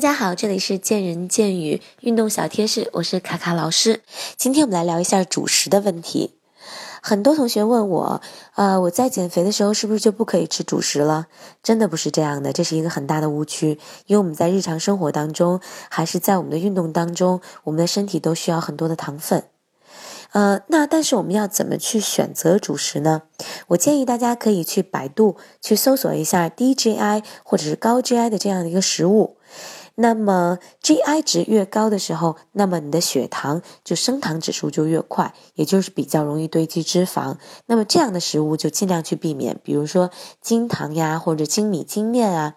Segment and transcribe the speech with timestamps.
[0.00, 4.00] 大家好，这里是见人见语运动小贴士，我是卡卡老师。
[4.34, 6.38] 今天我们来聊一下主食的问题。
[7.02, 8.22] 很多同学问我，
[8.54, 11.26] 呃，我在减肥的时候是不是就不可以吃主食了？
[11.62, 13.78] 真的不是这样的，这是一个很大的误区。
[14.06, 15.60] 因为我们在日常生活当中，
[15.90, 19.44] 还是在我们的运动当中，我们的身体都需要很多的糖分。
[20.32, 23.22] 呃，那但是我们要怎么去选择主食呢？
[23.66, 29.36] 我建议大家可以去百度去搜索一下低 GI 或者是高 GI 的这样的一个食物。
[29.96, 37.36] 那么 GI 值越高的时候，那么你的血糖就升糖指数就越快，也就是比较容易堆积脂肪。
[37.66, 42.56] 那么这样的食物就尽量去避免，比如说精糖呀或者精米精面啊。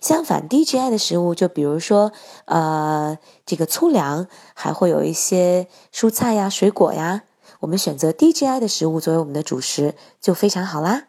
[0.00, 2.12] 相反，低 GI 的食物，就比如说，
[2.44, 7.24] 呃，这个粗粮，还会有一些蔬菜呀、水果呀，
[7.60, 11.08] 我们选择低 GI 的食物作为我们的主食，就非常好啦。